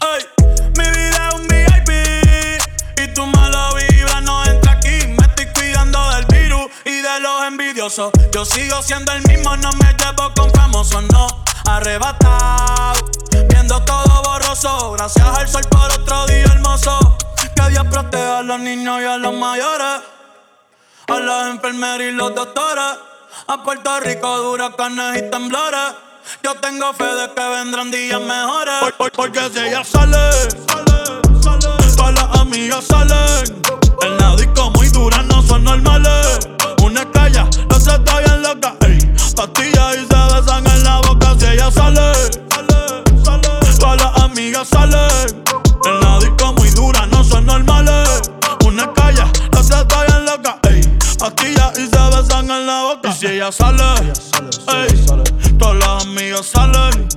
Ey, 0.00 0.26
mi 0.78 0.90
vida 0.90 1.28
es 1.28 1.34
un 1.34 1.48
VIP. 1.48 3.02
Y 3.02 3.14
tu 3.14 3.26
mala 3.26 3.70
vibra 3.74 4.20
no 4.20 4.44
entra 4.44 4.72
aquí. 4.72 5.06
Me 5.06 5.26
estoy 5.26 5.46
cuidando 5.46 6.10
del 6.10 6.26
virus 6.26 6.66
y 6.84 7.00
de 7.00 7.20
los 7.20 7.44
envidiosos. 7.44 8.12
Yo 8.32 8.44
sigo 8.44 8.80
siendo 8.82 9.12
el 9.12 9.22
mismo, 9.22 9.56
no 9.56 9.70
me 9.72 9.92
llevo 9.94 10.32
con 10.34 10.50
famosos, 10.52 11.02
no. 11.12 11.26
Arrebatado, 11.68 12.35
los 18.56 18.64
niños 18.64 19.00
y 19.02 19.04
a 19.04 19.16
los 19.18 19.34
mayores. 19.34 20.00
A 21.08 21.20
las 21.20 21.50
enfermeras 21.50 22.00
y 22.08 22.10
los 22.12 22.34
doctores. 22.34 22.84
A 23.48 23.62
Puerto 23.62 24.00
Rico, 24.00 24.50
huracanes 24.50 25.18
y 25.18 25.30
temblores. 25.30 25.92
Yo 26.42 26.54
tengo 26.54 26.92
fe 26.94 27.04
de 27.04 27.32
que 27.34 27.48
vendrán 27.48 27.90
días 27.90 28.20
mejores. 28.20 28.74
Por- 28.80 28.94
por- 28.94 29.12
porque 29.12 29.40
si 29.52 29.58
ella 29.60 29.84
sale, 29.84 30.16
sale, 30.68 31.42
sale. 31.42 31.94
Todas 31.96 32.14
las 32.14 32.40
amigas 32.40 32.84
salen. 32.84 33.62
En 34.02 34.16
la 34.18 34.34
muy 34.74 34.88
dura 34.88 35.22
no 35.22 35.42
son 35.42 35.64
normales. 35.64 36.38
Una 36.82 37.08
calla, 37.12 37.46
se 37.78 37.90
está 37.94 38.18
bien 38.20 38.42
loca. 38.42 38.74
Ey. 38.86 38.98
Pastillas 39.36 39.96
y 39.96 40.06
se 40.06 40.34
besan 40.34 40.66
Pastillas 51.26 51.76
y 51.76 51.88
se 51.88 52.16
besan 52.16 52.48
en 52.48 52.66
la 52.68 52.82
boca. 52.84 53.08
Y 53.08 53.12
si 53.12 53.26
ella 53.26 53.50
sale, 53.50 53.82
ey. 54.68 55.06
Todas 55.58 55.74
las 55.74 56.04
amigas 56.04 56.46
salen. 56.46 57.08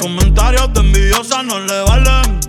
Comentarios 0.00 0.72
de 0.72 0.80
envidiosa 0.80 1.44
no 1.44 1.60
le 1.60 1.82
valen. 1.82 2.40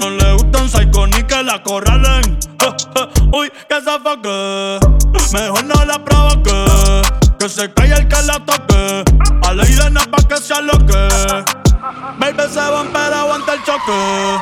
No 0.00 0.10
le 0.10 0.32
gustan 0.32 0.68
psycho 0.68 1.06
ni 1.06 1.22
que 1.22 1.40
la 1.44 1.62
corralen. 1.62 2.36
Eh, 2.64 2.76
eh, 2.96 3.08
Uy, 3.32 3.52
que 3.68 3.76
se 3.76 4.00
faque. 4.00 4.80
Mejor 5.32 5.64
no 5.66 5.84
la 5.84 6.04
provoque. 6.04 6.64
Que 7.38 7.48
se 7.48 7.72
calle 7.72 7.94
el 7.94 8.08
que 8.08 8.22
la 8.22 8.44
toque. 8.44 9.04
A 9.46 9.52
la 9.54 9.64
idea 9.68 9.88
pa' 10.10 10.28
que 10.28 10.36
sea 10.38 10.62
lo 10.62 10.84
que. 10.84 11.44
Baby 12.18 12.42
se 12.52 12.58
van 12.58 12.88
pero 12.92 13.14
aguanta 13.14 13.54
el 13.54 13.62
choque. 13.62 14.36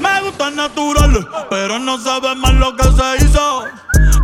Me 0.00 0.20
gustan 0.22 0.56
naturales, 0.56 1.24
pero 1.50 1.78
no 1.78 1.98
sabe 1.98 2.34
más 2.34 2.52
lo 2.54 2.74
que 2.76 2.84
se 2.84 3.24
hizo. 3.24 3.64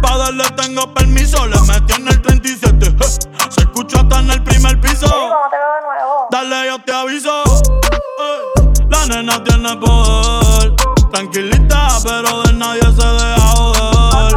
Pa' 0.03 0.17
darle 0.17 0.45
tengo 0.57 0.93
permiso, 0.95 1.47
le 1.47 1.61
metí 1.63 1.93
en 1.95 2.09
el 2.09 2.21
37. 2.23 2.87
eh. 2.87 2.97
Se 3.51 3.61
escucha 3.61 4.01
hasta 4.01 4.21
en 4.21 4.31
el 4.31 4.43
primer 4.43 4.81
piso. 4.81 5.07
Dale, 6.31 6.67
yo 6.69 6.79
te 6.81 6.93
aviso. 6.93 7.43
eh. 7.45 8.73
La 8.89 9.07
nena 9.07 9.43
tiene 9.45 9.77
poder. 9.77 10.75
Tranquilita, 11.13 11.89
pero 12.05 12.43
de 12.43 12.53
nadie 12.55 12.83
se 12.83 13.07
deja 13.07 13.41
joder. 13.41 14.35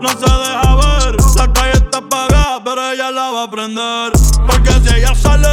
No 0.00 0.08
se 0.08 0.16
deja 0.16 0.76
ver, 0.76 1.16
la 1.36 1.52
calle 1.52 1.72
está 1.72 1.98
apagada, 1.98 2.60
pero 2.64 2.90
ella 2.90 3.10
la 3.10 3.30
va 3.30 3.42
a 3.44 3.50
prender. 3.50 4.12
Porque 4.46 4.72
si 4.84 4.94
ella 4.96 5.14
sale, 5.14 5.48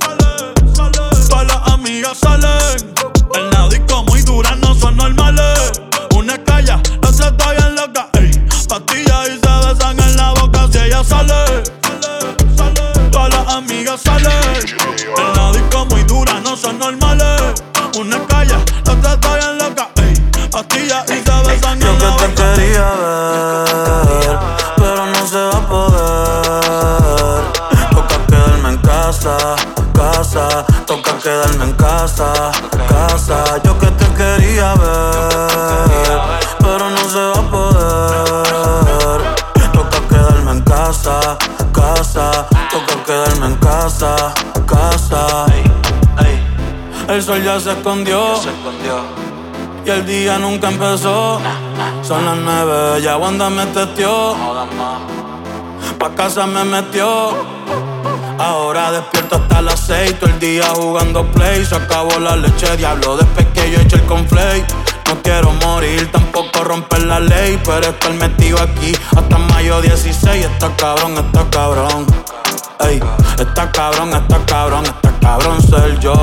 sale, 0.00 0.52
sale, 0.74 0.98
todas 1.28 1.46
las 1.46 1.68
amigas 1.72 2.18
salen. 2.18 2.94
El 3.34 3.50
la 3.50 3.66
quedarme 31.34 31.64
en 31.64 31.72
casa, 31.72 32.52
casa. 32.88 33.60
Yo 33.64 33.76
que 33.78 33.86
te 33.86 34.06
quería 34.14 34.74
ver, 34.74 36.20
pero 36.60 36.90
no 36.90 37.02
se 37.14 37.22
va 37.30 37.38
a 37.44 37.50
poder. 37.54 39.18
Toca 39.72 39.98
quedarme 40.08 40.52
en 40.52 40.60
casa, 40.62 41.36
casa. 41.72 42.46
Toca 42.70 43.04
quedarme 43.04 43.46
en 43.46 43.56
casa, 43.56 44.34
casa. 44.66 45.46
El 47.08 47.22
sol 47.22 47.42
ya 47.42 47.58
se 47.60 47.72
escondió. 47.72 48.40
Y 49.84 49.90
el 49.90 50.06
día 50.06 50.38
nunca 50.38 50.68
empezó. 50.68 51.40
Son 52.02 52.24
las 52.24 52.36
nueve, 52.36 53.02
ya 53.02 53.16
Wanda 53.16 53.50
me 53.50 53.66
testió. 53.66 54.36
Pa' 55.98 56.10
casa 56.14 56.46
me 56.46 56.64
metió. 56.64 57.32
Ahora 58.38 58.90
hasta 59.36 59.62
las 59.62 59.80
seis, 59.80 60.18
todo 60.18 60.30
el 60.30 60.38
día 60.38 60.64
jugando 60.74 61.26
play. 61.32 61.64
Se 61.64 61.74
acabó 61.74 62.18
la 62.18 62.36
leche, 62.36 62.76
diablo, 62.76 63.16
después 63.16 63.46
que 63.54 63.70
yo 63.70 63.80
eché 63.80 63.96
el 63.96 64.04
conflake. 64.04 64.66
No 65.08 65.22
quiero 65.22 65.52
morir, 65.64 66.10
tampoco 66.10 66.64
romper 66.64 67.02
la 67.04 67.20
ley, 67.20 67.60
pero 67.64 67.88
estar 67.88 68.12
metido 68.14 68.60
aquí 68.60 68.96
hasta 69.16 69.38
mayo 69.38 69.80
16. 69.80 70.44
Está 70.44 70.74
cabrón, 70.76 71.18
está 71.18 71.44
cabrón. 71.50 72.06
Ey, 72.80 73.00
está 73.38 73.70
cabrón, 73.70 74.14
está 74.14 74.38
cabrón, 74.46 74.84
está 74.84 75.12
cabrón 75.20 75.62
ser 75.62 75.98
yo. 76.00 76.14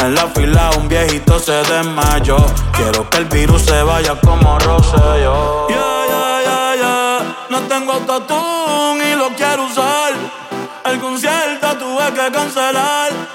En 0.00 0.14
la 0.14 0.26
fila 0.28 0.70
un 0.78 0.88
viejito 0.88 1.38
se 1.38 1.52
desmayó. 1.52 2.36
Quiero 2.72 3.08
que 3.08 3.18
el 3.18 3.26
virus 3.26 3.62
se 3.62 3.82
vaya 3.82 4.14
como 4.20 4.58
Rosselló. 4.58 5.68
Yeah, 5.68 6.06
yeah, 6.08 6.40
yeah, 6.44 6.74
yeah. 6.76 7.36
No 7.50 7.60
tengo 7.68 7.92
autotune 7.92 8.41
que 12.22 12.30
cancelar. 12.30 13.31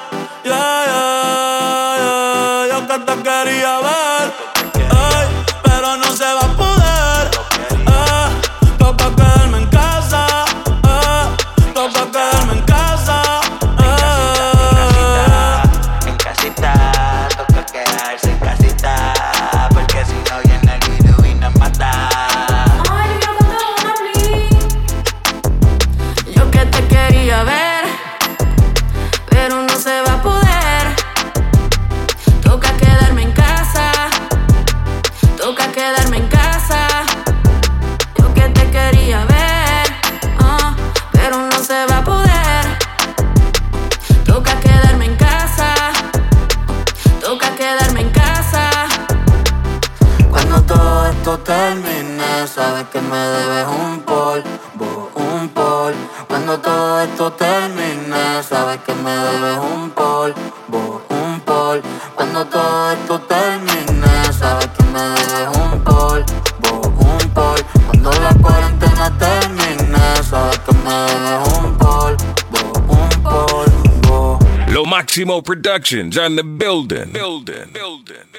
Maximo 75.18 75.42
Productions 75.42 76.16
on 76.16 76.36
the 76.36 76.44
building. 76.44 77.12
Building. 77.12 77.72
Building. 77.74 78.18
Building. 78.32 78.37